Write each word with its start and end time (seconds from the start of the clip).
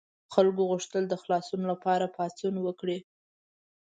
خلکو 0.33 0.61
غوښتل 0.71 1.03
د 1.09 1.13
خلاصون 1.21 1.61
لپاره 1.71 2.13
پاڅون 2.15 2.55
وکړي. 2.61 2.99